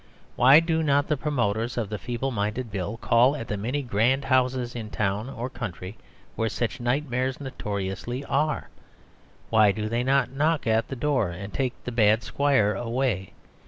Why 0.35 0.59
do 0.59 0.81
not 0.81 1.09
the 1.09 1.15
promoters 1.15 1.77
of 1.77 1.89
the 1.89 1.99
Feeble 1.99 2.31
Minded 2.31 2.71
Bill 2.71 2.97
call 2.97 3.35
at 3.35 3.47
the 3.47 3.55
many 3.55 3.83
grand 3.83 4.25
houses 4.25 4.75
in 4.75 4.89
town 4.89 5.29
or 5.29 5.47
country 5.47 5.95
where 6.35 6.49
such 6.49 6.79
nightmares 6.79 7.39
notoriously 7.39 8.25
are? 8.25 8.69
Why 9.51 9.71
do 9.71 9.87
they 9.87 10.03
not 10.03 10.31
knock 10.31 10.65
at 10.65 10.87
the 10.87 10.95
door 10.95 11.29
and 11.29 11.53
take 11.53 11.73
the 11.83 11.91
bad 11.91 12.23
squire 12.23 12.73
away? 12.73 13.33